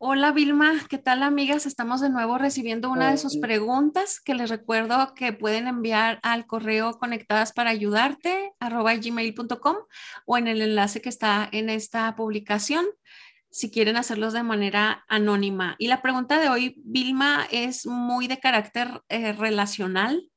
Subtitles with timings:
[0.00, 1.66] Hola Vilma, ¿qué tal amigas?
[1.66, 6.46] Estamos de nuevo recibiendo una de sus preguntas que les recuerdo que pueden enviar al
[6.46, 9.76] correo conectadas para ayudarte arroba gmail.com
[10.24, 12.86] o en el enlace que está en esta publicación
[13.50, 15.74] si quieren hacerlos de manera anónima.
[15.80, 20.30] Y la pregunta de hoy, Vilma, es muy de carácter eh, relacional,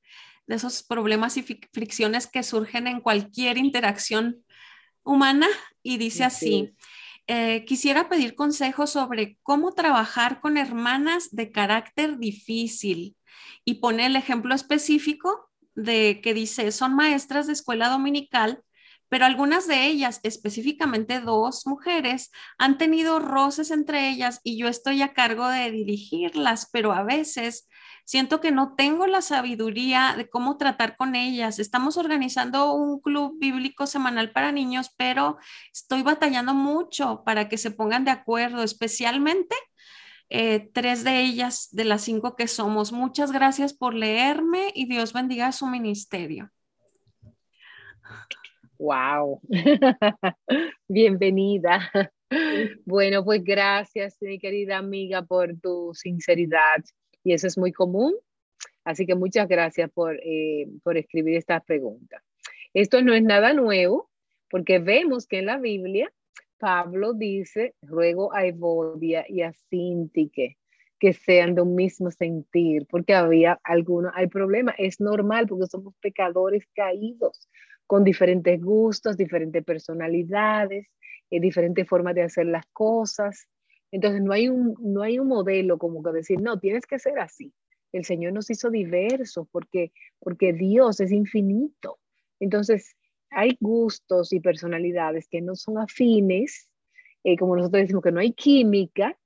[0.48, 4.44] de esos problemas y fricciones que surgen en cualquier interacción
[5.04, 5.48] humana
[5.84, 6.74] y dice así.
[7.34, 13.16] Eh, quisiera pedir consejos sobre cómo trabajar con hermanas de carácter difícil
[13.64, 18.62] y pone el ejemplo específico de que dice, son maestras de escuela dominical,
[19.08, 25.02] pero algunas de ellas, específicamente dos mujeres, han tenido roces entre ellas y yo estoy
[25.02, 27.70] a cargo de dirigirlas, pero a veces
[28.12, 31.60] siento que no tengo la sabiduría de cómo tratar con ellas.
[31.60, 35.38] Estamos organizando un club bíblico semanal para niños, pero
[35.74, 39.56] estoy batallando mucho para que se pongan de acuerdo, especialmente
[40.28, 42.92] eh, tres de ellas, de las cinco que somos.
[42.92, 46.52] Muchas gracias por leerme y Dios bendiga su ministerio.
[48.78, 49.40] Wow,
[50.90, 51.90] bienvenida.
[52.86, 56.84] Bueno, pues gracias, mi querida amiga, por tu sinceridad
[57.24, 58.14] y eso es muy común.
[58.84, 62.24] Así que muchas gracias por, eh, por escribir esta pregunta.
[62.74, 64.10] Esto no es nada nuevo,
[64.50, 66.12] porque vemos que en la Biblia
[66.58, 70.58] Pablo dice, ruego a Evodia y a Sintique
[71.02, 75.96] que sean de un mismo sentir, porque había algunos, hay problemas, es normal porque somos
[76.00, 77.50] pecadores caídos,
[77.88, 80.88] con diferentes gustos, diferentes personalidades,
[81.32, 83.48] eh, diferentes formas de hacer las cosas.
[83.92, 87.20] Entonces no hay un, no hay un modelo como que decir, no, tienes que ser
[87.20, 87.54] así.
[87.92, 92.00] El Señor nos hizo diversos porque, porque Dios es infinito.
[92.40, 92.96] Entonces
[93.30, 96.70] hay gustos y personalidades que no son afines,
[97.24, 99.18] eh, como nosotros decimos que no hay química,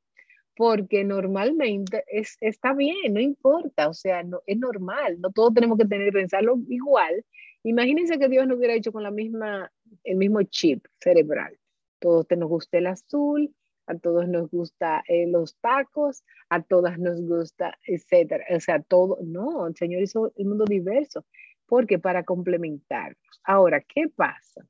[0.55, 5.77] porque normalmente es, está bien, no importa, o sea, no, es normal, no todos tenemos
[5.77, 7.25] que tener, pensarlo igual.
[7.63, 9.71] Imagínense que Dios nos hubiera hecho con la misma,
[10.03, 11.57] el mismo chip cerebral.
[11.99, 13.53] Todos nos gusta el azul,
[13.87, 18.45] a todos nos gusta eh, los tacos, a todas nos gusta, etcétera.
[18.55, 21.25] O sea, todo, no, el Señor hizo el mundo diverso,
[21.67, 23.41] porque para complementarnos.
[23.43, 24.65] Ahora, ¿qué pasa?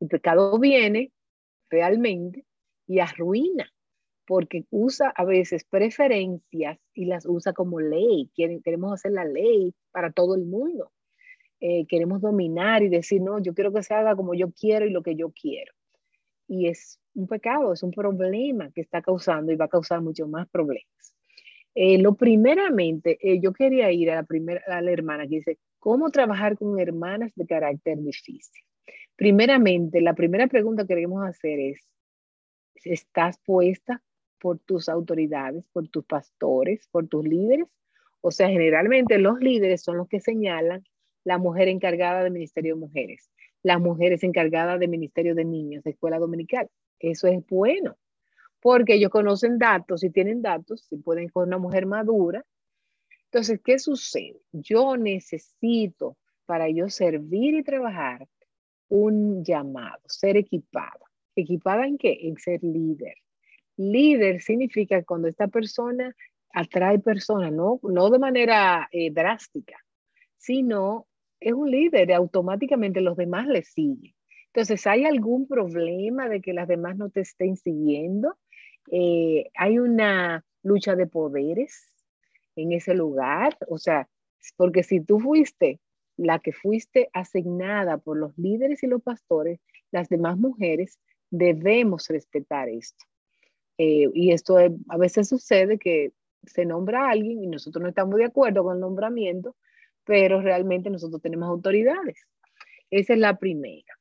[0.00, 1.12] El pecado viene
[1.70, 2.44] realmente
[2.86, 3.72] y arruina,
[4.26, 8.30] porque usa a veces preferencias y las usa como ley.
[8.34, 10.92] queremos hacer la ley para todo el mundo.
[11.58, 14.90] Eh, queremos dominar y decir, no, yo quiero que se haga como yo quiero y
[14.90, 15.72] lo que yo quiero
[16.48, 20.28] y es un pecado, es un problema que está causando y va a causar muchos
[20.28, 21.14] más problemas.
[21.74, 25.58] Eh, lo primeramente, eh, yo quería ir a la primera, a la hermana que dice,
[25.78, 28.62] ¿cómo trabajar con hermanas de carácter difícil?
[29.14, 31.86] Primeramente, la primera pregunta que queremos hacer es,
[32.84, 34.02] ¿estás puesta
[34.38, 37.66] por tus autoridades, por tus pastores, por tus líderes?
[38.20, 40.84] O sea, generalmente los líderes son los que señalan
[41.24, 43.30] la mujer encargada del Ministerio de Mujeres
[43.66, 46.70] las mujeres encargadas de Ministerio de Niños, de Escuela Dominical.
[47.00, 47.98] Eso es bueno,
[48.60, 52.44] porque ellos conocen datos y tienen datos, si pueden con una mujer madura.
[53.24, 54.40] Entonces, ¿qué sucede?
[54.52, 56.16] Yo necesito
[56.46, 58.28] para yo servir y trabajar
[58.88, 61.00] un llamado, ser equipada.
[61.34, 62.16] ¿Equipada en qué?
[62.22, 63.16] En ser líder.
[63.76, 66.14] Líder significa cuando esta persona
[66.54, 69.76] atrae personas, no, no de manera eh, drástica,
[70.36, 71.08] sino
[71.40, 74.14] es un líder, automáticamente los demás le siguen.
[74.46, 78.36] Entonces, ¿hay algún problema de que las demás no te estén siguiendo?
[78.90, 81.92] Eh, ¿Hay una lucha de poderes
[82.54, 83.56] en ese lugar?
[83.68, 84.08] O sea,
[84.56, 85.80] porque si tú fuiste
[86.16, 89.60] la que fuiste asignada por los líderes y los pastores,
[89.90, 90.98] las demás mujeres
[91.30, 93.04] debemos respetar esto.
[93.78, 96.12] Eh, y esto a veces sucede que
[96.46, 99.54] se nombra a alguien y nosotros no estamos de acuerdo con el nombramiento,
[100.06, 102.26] pero realmente nosotros tenemos autoridades.
[102.90, 103.92] Esa es la primera.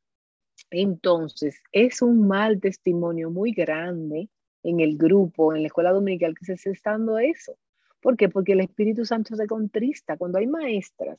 [0.69, 4.29] Entonces, es un mal testimonio muy grande
[4.63, 7.57] en el grupo, en la escuela dominical, que se esté dando eso.
[8.01, 8.29] ¿Por qué?
[8.29, 10.15] Porque el Espíritu Santo se contrista.
[10.15, 11.17] Cuando hay maestras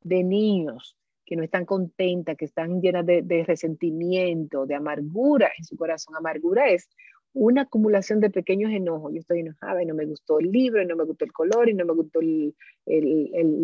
[0.00, 5.76] de niños que no están contentas, que están llenas de resentimiento, de amargura en su
[5.76, 6.88] corazón, amargura es
[7.36, 9.12] una acumulación de pequeños enojos.
[9.12, 11.68] Yo estoy enojada y no me gustó el libro, y no me gustó el color,
[11.68, 12.54] y no me gustó el,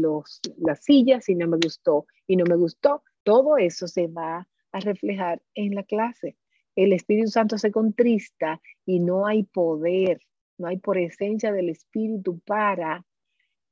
[0.02, 3.02] los, las sillas, y no me gustó, y no me gustó.
[3.22, 6.36] Todo eso se va a reflejar en la clase.
[6.76, 10.20] El Espíritu Santo se contrista y no hay poder,
[10.58, 13.06] no hay por esencia del Espíritu para,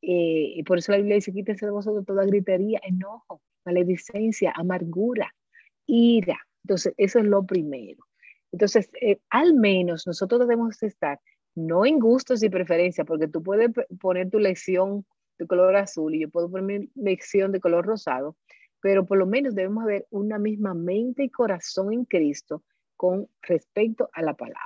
[0.00, 5.34] eh, y por eso la Biblia dice, quítese de vosotros toda gritería, enojo, maledicencia, amargura,
[5.86, 6.38] ira.
[6.64, 8.09] Entonces, eso es lo primero.
[8.52, 11.20] Entonces, eh, al menos nosotros debemos estar
[11.54, 13.70] no en gustos y preferencias, porque tú puedes
[14.00, 15.04] poner tu lección
[15.38, 18.36] de color azul y yo puedo poner mi lección de color rosado,
[18.80, 22.62] pero por lo menos debemos ver una misma mente y corazón en Cristo
[22.96, 24.60] con respecto a la palabra.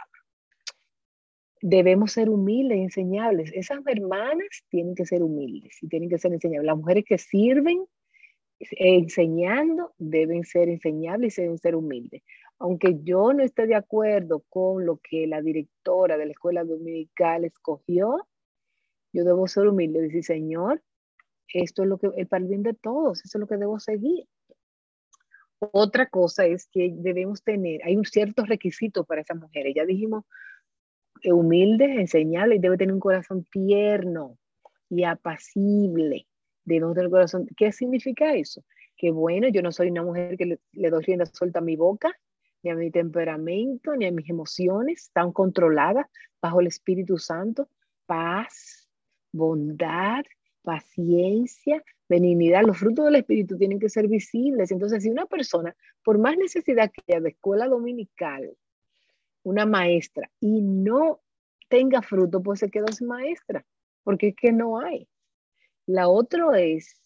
[1.60, 3.50] Debemos ser humildes enseñables.
[3.54, 6.66] Esas hermanas tienen que ser humildes y tienen que ser enseñables.
[6.66, 7.86] Las mujeres que sirven
[8.58, 12.22] enseñando deben ser enseñables y deben ser humildes.
[12.58, 17.44] Aunque yo no esté de acuerdo con lo que la directora de la escuela dominical
[17.44, 18.26] escogió,
[19.12, 20.82] yo debo ser humilde y decir, Señor,
[21.52, 24.26] esto es lo que el bien de todos, eso es lo que debo seguir.
[25.58, 29.72] Otra cosa es que debemos tener, hay un cierto requisito para esas mujeres.
[29.74, 30.24] Ya dijimos,
[31.22, 34.36] eh, humilde, enseñable y debe tener un corazón tierno
[34.90, 36.26] y apacible.
[36.64, 37.46] Debemos tener corazón.
[37.56, 38.64] ¿Qué significa eso?
[38.96, 41.76] Que bueno, yo no soy una mujer que le, le doy rienda suelta a mi
[41.76, 42.14] boca,
[42.64, 46.06] ni a mi temperamento, ni a mis emociones, están controladas
[46.40, 47.69] bajo el Espíritu Santo,
[48.06, 48.88] paz,
[49.32, 50.25] bondad,
[50.62, 52.64] paciencia, benignidad.
[52.64, 54.72] Los frutos del Espíritu tienen que ser visibles.
[54.72, 58.50] Entonces, si una persona, por más necesidad que haya de escuela dominical,
[59.43, 61.20] una maestra, y no
[61.69, 63.67] tenga fruto, pues se quedó sin maestra,
[64.02, 65.06] porque es que no hay.
[65.84, 66.99] La otra es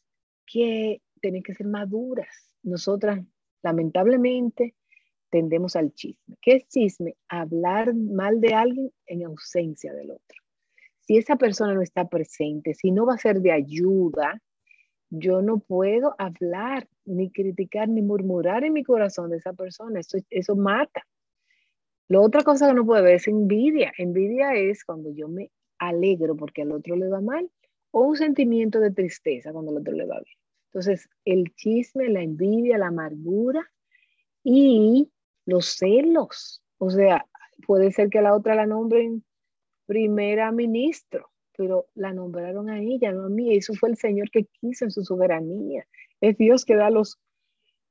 [0.47, 2.29] que tienen que ser maduras.
[2.63, 3.21] Nosotras,
[3.63, 4.77] lamentablemente,
[5.31, 6.37] tendemos al chisme.
[6.41, 7.17] ¿Qué es chisme?
[7.29, 10.39] Hablar mal de alguien en ausencia del otro.
[11.01, 14.41] Si esa persona no está presente, si no va a ser de ayuda,
[15.11, 20.01] yo no puedo hablar, ni criticar, ni murmurar en mi corazón de esa persona.
[20.01, 21.07] Eso, eso mata.
[22.09, 23.93] La otra cosa que no puede ver es envidia.
[23.97, 27.51] Envidia es cuando yo me alegro porque al otro le va mal
[27.91, 30.37] o un sentimiento de tristeza cuando al otro le va bien.
[30.67, 33.67] Entonces, el chisme, la envidia, la amargura
[34.45, 35.11] y
[35.49, 36.63] los celos.
[36.77, 37.27] O sea,
[37.67, 39.25] puede ser que a la otra la nombren
[39.87, 43.57] primera ministro, pero la nombraron a ella, no a mí.
[43.57, 45.87] Eso fue el Señor que quiso en su soberanía.
[46.21, 47.19] Es Dios que da los,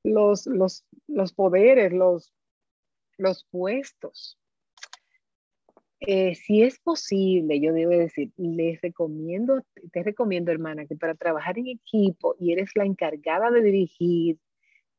[0.04, 2.32] los, los, los poderes, los,
[3.18, 4.38] los puestos.
[6.00, 11.58] Eh, si es posible, yo debo decir, les recomiendo, te recomiendo, hermana, que para trabajar
[11.58, 14.38] en equipo y eres la encargada de dirigir,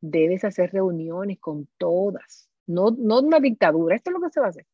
[0.01, 4.47] debes hacer reuniones con todas, no, no una dictadura, esto es lo que se va
[4.47, 4.67] a hacer.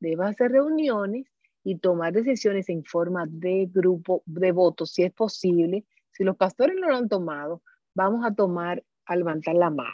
[0.00, 1.26] Debes hacer reuniones
[1.62, 5.84] y tomar decisiones en forma de grupo de votos, si es posible.
[6.10, 7.62] Si los pastores no lo han tomado,
[7.94, 9.92] vamos a tomar, a levantar la mano.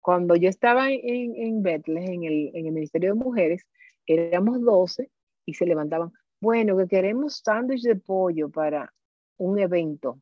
[0.00, 3.66] Cuando yo estaba en, en Bethlehem, en el, en el Ministerio de Mujeres,
[4.06, 5.10] éramos 12
[5.44, 8.92] y se levantaban, bueno, que queremos sándwich de pollo para
[9.36, 10.20] un evento.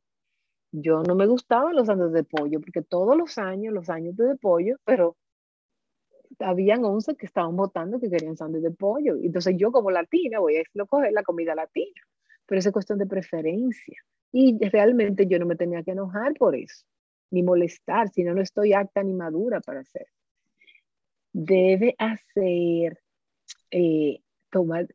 [0.72, 4.36] Yo no me gustaban los sándwiches de pollo, porque todos los años, los años de
[4.36, 5.16] pollo, pero
[6.40, 9.16] habían 11 que estaban votando que querían sándwich de pollo.
[9.22, 12.00] Entonces yo como latina voy a coger la comida latina,
[12.46, 13.98] pero es cuestión de preferencia.
[14.32, 16.84] Y realmente yo no me tenía que enojar por eso,
[17.30, 20.06] ni molestar, si no, no estoy acta ni madura para hacer.
[21.32, 23.00] Debe hacer,
[23.70, 24.20] eh,
[24.50, 24.88] tomar,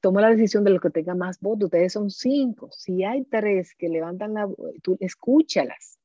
[0.00, 1.66] toma la decisión de lo que tenga más votos.
[1.66, 2.68] Ustedes son cinco.
[2.72, 5.98] Si hay tres que levantan la voz, tú escúchalas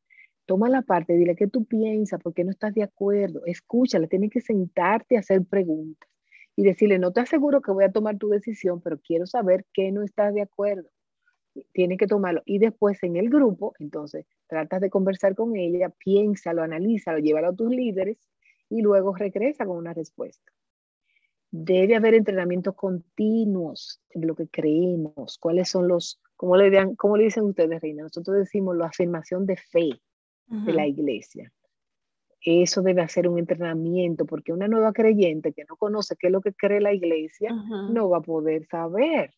[0.49, 4.31] toma la parte, dile qué tú piensas, por qué no estás de acuerdo, escúchala, tienes
[4.31, 6.09] que sentarte a hacer preguntas
[6.55, 9.91] y decirle, no te aseguro que voy a tomar tu decisión, pero quiero saber qué
[9.91, 10.89] no estás de acuerdo.
[11.71, 12.41] Tienes que tomarlo.
[12.45, 17.55] Y después en el grupo, entonces, tratas de conversar con ella, piénsalo, analízalo, llévalo a
[17.55, 18.17] tus líderes
[18.69, 20.51] y luego regresa con una respuesta.
[21.51, 27.25] Debe haber entrenamientos continuos en lo que creemos, cuáles son los, como le, cómo le
[27.25, 29.91] dicen ustedes, Reina, nosotros decimos la afirmación de fe
[30.49, 31.51] de la iglesia.
[32.41, 36.41] Eso debe hacer un entrenamiento, porque una nueva creyente que no conoce qué es lo
[36.41, 39.33] que cree la iglesia, no va a poder saber.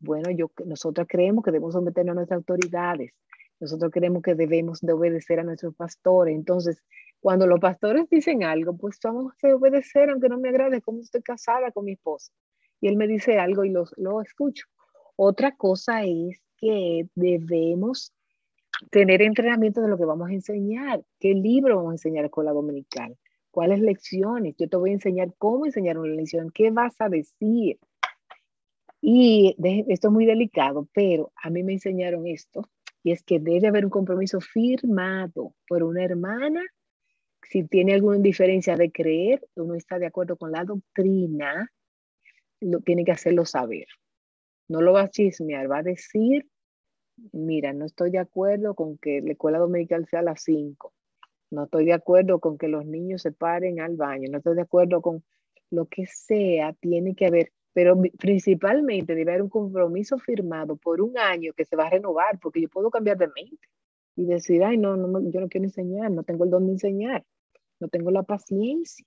[0.00, 3.12] Bueno, yo, nosotros creemos que debemos someternos a nuestras autoridades.
[3.60, 6.34] Nosotros creemos que debemos de obedecer a nuestros pastores.
[6.34, 6.82] Entonces,
[7.20, 11.22] cuando los pastores dicen algo, pues vamos a obedecer, aunque no me agrade, como estoy
[11.22, 12.32] casada con mi esposa.
[12.80, 14.66] Y él me dice algo y lo, lo escucho.
[15.16, 18.12] Otra cosa es que debemos
[18.90, 22.52] tener entrenamiento de lo que vamos a enseñar, qué libro vamos a enseñar a escuela
[22.52, 23.16] dominical,
[23.50, 24.54] cuáles lecciones.
[24.56, 27.78] Yo te voy a enseñar cómo enseñar una lección, qué vas a decir.
[29.00, 29.56] Y
[29.88, 32.68] esto es muy delicado, pero a mí me enseñaron esto,
[33.02, 36.62] y es que debe haber un compromiso firmado por una hermana.
[37.42, 41.70] Si tiene alguna diferencia de creer o no está de acuerdo con la doctrina,
[42.60, 43.86] lo, tiene que hacerlo saber.
[44.66, 46.46] No lo va a chismear, va a decir
[47.32, 50.92] mira, no estoy de acuerdo con que la escuela dominical sea a las 5,
[51.50, 54.62] no estoy de acuerdo con que los niños se paren al baño, no estoy de
[54.62, 55.24] acuerdo con
[55.70, 61.16] lo que sea, tiene que haber, pero principalmente debe haber un compromiso firmado por un
[61.18, 63.68] año que se va a renovar, porque yo puedo cambiar de mente
[64.16, 64.96] y decir, ay, no,
[65.30, 67.24] yo no quiero enseñar, no tengo el don de enseñar,
[67.80, 69.06] no tengo la paciencia.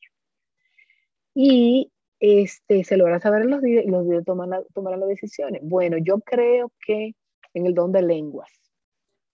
[1.34, 5.62] Y este, se logra saber en los días los días tomarán las decisiones.
[5.64, 7.16] Bueno, yo creo que
[7.54, 8.50] en el don de lenguas,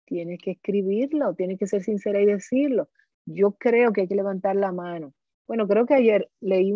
[0.06, 2.90] tienes que escribirlo, tienes que ser sincera y decirlo.
[3.26, 5.14] Yo creo que hay que levantar la mano.
[5.48, 6.74] Bueno, creo que ayer leí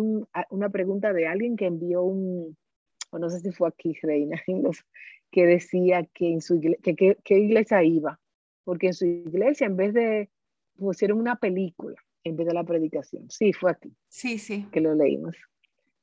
[0.50, 2.56] una pregunta de alguien que envió un,
[3.10, 4.40] o no sé si fue aquí, Reina,
[5.30, 8.20] que decía que en su iglesia, que, iglesia iba,
[8.64, 10.30] porque en su iglesia en vez de
[10.76, 13.30] pusieron una película en vez de la predicación.
[13.30, 13.92] Sí, fue aquí.
[14.08, 14.66] Sí, sí.
[14.70, 15.36] Que lo leímos.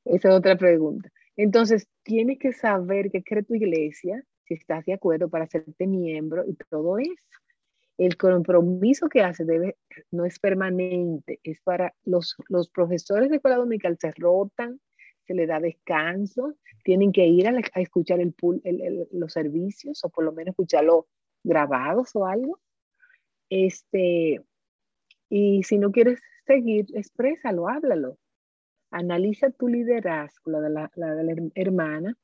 [0.04, 1.10] Esa es otra pregunta.
[1.36, 6.44] Entonces, tienes que saber qué cree tu iglesia, si estás de acuerdo para hacerte miembro
[6.46, 7.14] y todo eso.
[7.98, 9.76] El compromiso que hace debe,
[10.10, 14.80] no es permanente, es para los, los profesores de escuela dominical se rotan,
[15.26, 18.34] se le da descanso, tienen que ir a, escuchar el,
[18.64, 21.08] el, los servicios o por lo menos escucharlo
[21.42, 22.60] grabados o algo.
[23.48, 24.42] Este,
[25.28, 28.18] y si no quieres seguir, exprésalo, háblalo.
[28.90, 32.16] Analiza tu liderazgo, la de la, de la hermana,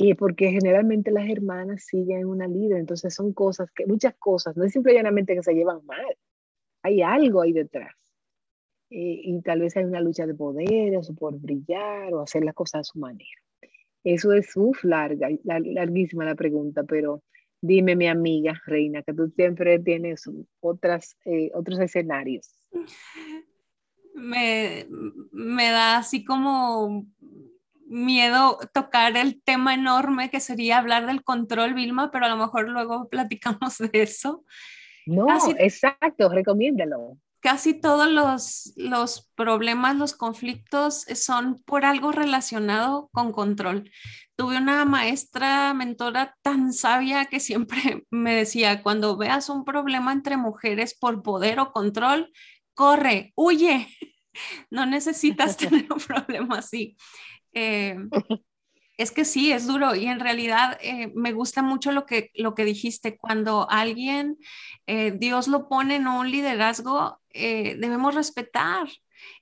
[0.00, 4.62] y porque generalmente las hermanas siguen una líder, entonces son cosas que, muchas cosas, no
[4.62, 6.16] es simplemente que se llevan mal,
[6.84, 7.96] hay algo ahí detrás.
[8.90, 12.54] Eh, y tal vez hay una lucha de poderes o por brillar o hacer las
[12.54, 13.42] cosas a su manera.
[14.04, 17.24] Eso es, uff, larga, larguísima la pregunta, pero
[17.60, 22.54] dime mi amiga Reina, que tú siempre tienes otras, eh, otros escenarios.
[24.14, 24.84] Me,
[25.30, 27.06] me da así como
[27.88, 32.68] miedo tocar el tema enorme que sería hablar del control, Vilma, pero a lo mejor
[32.68, 34.44] luego platicamos de eso.
[35.06, 35.26] No,
[35.58, 37.18] exacto, recomiéndalo.
[37.40, 43.90] Casi todos los, los problemas, los conflictos son por algo relacionado con control.
[44.36, 50.36] Tuve una maestra, mentora tan sabia que siempre me decía, cuando veas un problema entre
[50.36, 52.32] mujeres por poder o control,
[52.74, 53.88] corre, huye.
[54.70, 56.96] No necesitas tener un problema así.
[57.52, 57.96] Eh,
[58.96, 62.54] es que sí, es duro y en realidad eh, me gusta mucho lo que, lo
[62.54, 64.38] que dijiste, cuando alguien,
[64.86, 68.88] eh, Dios lo pone en un liderazgo, debemos respetar.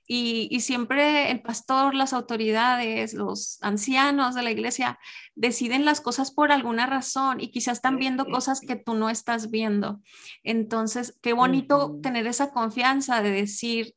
[0.07, 4.97] Y, y, siempre el pastor, las autoridades, los ancianos de la iglesia
[5.35, 9.51] deciden las cosas por alguna razón y quizás están viendo cosas que tú no estás
[9.51, 10.01] viendo.
[10.43, 13.95] Entonces, qué bonito tener esa confianza de decir,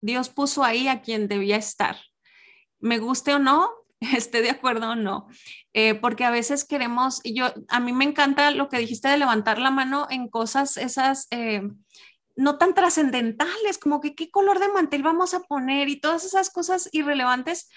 [0.00, 1.96] Dios puso ahí a quien debía estar
[2.80, 3.70] me guste o no,
[4.00, 5.28] esté de acuerdo o no,
[5.72, 9.18] eh, porque a veces queremos, y yo, a mí me encanta lo que dijiste de
[9.18, 11.62] levantar la mano en cosas esas eh,
[12.38, 16.50] no tan trascendentales, como que qué color de mantel vamos a poner y todas esas
[16.50, 17.68] cosas irrelevantes.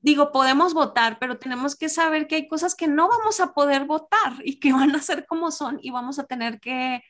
[0.00, 3.86] Digo, podemos votar, pero tenemos que saber que hay cosas que no vamos a poder
[3.86, 7.02] votar y que van a ser como son y vamos a tener que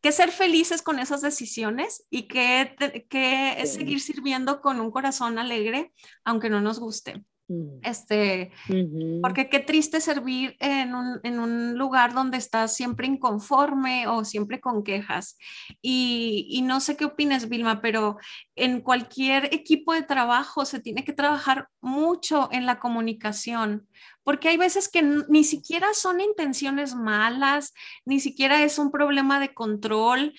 [0.00, 2.74] que ser felices con esas decisiones y que,
[3.08, 5.92] que seguir sirviendo con un corazón alegre,
[6.24, 7.24] aunque no nos guste.
[7.48, 7.78] Mm.
[7.82, 8.50] Este,
[9.22, 14.60] porque qué triste servir en un, en un, lugar donde estás siempre inconforme o siempre
[14.60, 15.38] con quejas.
[15.80, 18.18] Y, y, no sé qué opines, Vilma, pero
[18.54, 23.88] en cualquier equipo de trabajo se tiene que trabajar mucho en la comunicación,
[24.28, 27.72] porque hay veces que ni siquiera son intenciones malas,
[28.04, 30.34] ni siquiera es un problema de control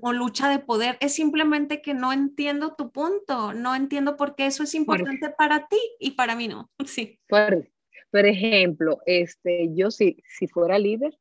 [0.00, 4.46] o, lucha de poder, es simplemente que no entiendo tu punto, no entiendo por qué
[4.46, 6.70] eso es importante para ti y para mí no.
[6.86, 7.18] Sí.
[7.28, 7.68] Por,
[8.12, 11.18] por ejemplo, este, yo si, si fuera líder,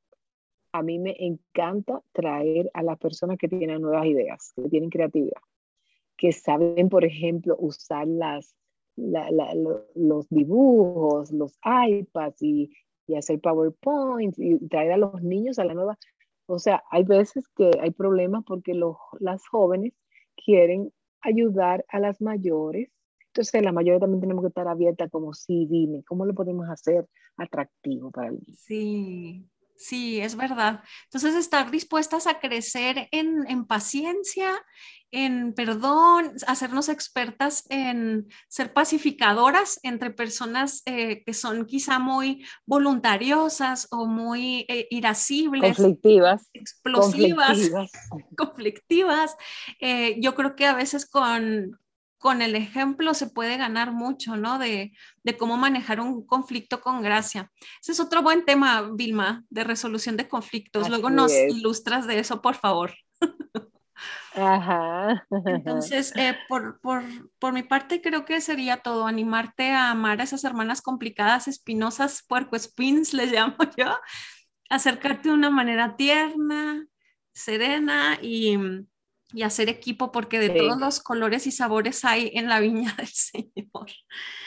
[0.74, 5.42] a mí me encanta traer a las personas que tienen nuevas ideas, que tienen creatividad,
[6.18, 8.56] que saben, por ejemplo, usar las
[8.98, 12.72] los dibujos, los iPads y,
[13.18, 15.98] hacer PowerPoint y traer a los niños a la nueva.
[16.46, 19.94] O sea, hay veces que hay problemas porque los, las jóvenes
[20.36, 22.89] quieren ayudar a las mayores.
[23.27, 27.08] Entonces, las mayores también tenemos que estar abiertas como, sí, dime, ¿cómo lo podemos hacer
[27.38, 28.56] atractivo para el niño?
[28.58, 30.84] Sí, Sí, es verdad.
[31.05, 34.51] Entonces, estar dispuestas a crecer en, en, paciencia,
[35.12, 43.88] en perdón, hacernos expertas en ser pacificadoras entre personas eh, que son quizá muy voluntariosas
[43.91, 45.77] o muy eh, irascibles.
[45.77, 46.50] Conflictivas.
[46.53, 47.72] Explosivas.
[48.36, 49.36] Conflictivas.
[49.79, 51.77] Eh, yo creo que a veces con,
[52.18, 54.60] con el ejemplo se puede ganar mucho, ¿no?
[54.60, 54.94] De,
[55.38, 57.52] cómo manejar un conflicto con gracia.
[57.82, 60.90] Ese es otro buen tema, Vilma, de resolución de conflictos.
[60.90, 62.94] Luego nos ilustras de eso, por favor.
[64.34, 65.28] Ajá.
[65.46, 67.04] Entonces, eh, por, por,
[67.40, 72.24] por, mi parte, creo que sería todo, animarte a amar a esas hermanas complicadas, espinosas,
[72.28, 73.98] puercoespins, les llamo yo,
[74.70, 76.86] acercarte de una manera tierna,
[77.34, 78.58] serena y,
[79.34, 83.07] y hacer equipo, porque de todos los colores y sabores hay en la viña del
[83.13, 83.88] Señor.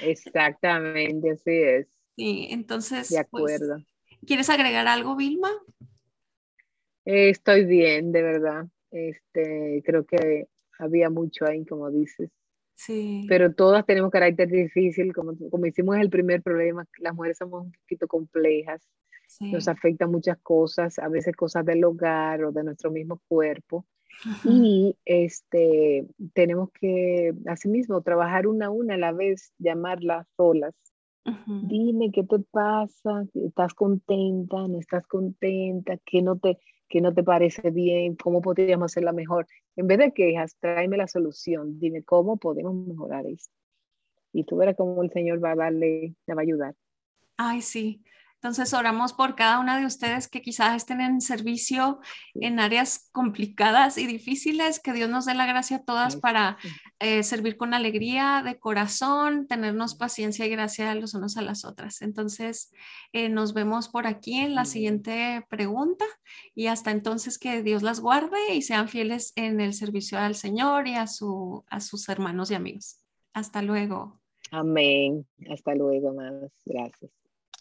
[0.01, 1.89] Exactamente, así es.
[2.17, 3.09] Sí, entonces.
[3.11, 3.85] De pues, acuerdo.
[4.27, 5.51] ¿Quieres agregar algo, Vilma?
[7.05, 8.67] estoy bien, de verdad.
[8.91, 10.47] Este, creo que
[10.79, 12.31] había mucho ahí, como dices.
[12.75, 13.27] Sí.
[13.29, 17.73] Pero todas tenemos carácter difícil, como, como hicimos el primer problema, las mujeres somos un
[17.73, 18.89] poquito complejas,
[19.41, 23.87] nos afectan muchas cosas, a veces cosas del hogar o de nuestro mismo cuerpo.
[24.45, 30.75] Y este, tenemos que, asimismo, trabajar una a una a la vez, llamarlas solas.
[31.47, 37.23] Dime qué te pasa, estás contenta, no estás contenta, qué no te, que no te
[37.23, 39.47] parece bien, cómo podríamos hacerla mejor.
[39.77, 43.55] En vez de quejas, tráeme la solución, dime cómo podemos mejorar esto.
[44.33, 46.75] Y tú verás cómo el Señor va a darle, te va a ayudar.
[47.37, 48.03] Ay, sí.
[48.43, 52.01] Entonces oramos por cada una de ustedes que quizás estén en servicio
[52.35, 56.57] en áreas complicadas y difíciles, que Dios nos dé la gracia a todas para
[57.01, 62.01] eh, servir con alegría de corazón, tenernos paciencia y gracia los unos a las otras.
[62.01, 62.73] Entonces
[63.13, 66.07] eh, nos vemos por aquí en la siguiente pregunta
[66.55, 70.89] y hasta entonces que Dios las guarde y sean fieles en el servicio al Señor
[70.89, 73.05] y a, su, a sus hermanos y amigos.
[73.35, 74.19] Hasta luego.
[74.51, 75.27] Amén.
[75.51, 76.51] Hasta luego, más.
[76.65, 77.20] Gracias.